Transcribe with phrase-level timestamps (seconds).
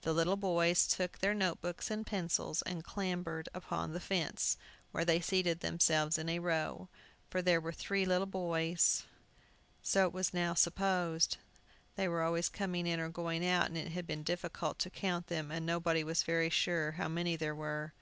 [0.00, 4.56] The little boys took their note books and pencils, and clambered upon the fence,
[4.90, 6.88] where they seated themselves in a row.
[7.28, 9.04] For there were three little boys.
[9.82, 11.36] So it was now supposed.
[11.94, 15.26] They were always coming in or going out, and it had been difficult to count
[15.26, 17.92] them, and nobody was very sure how many there were.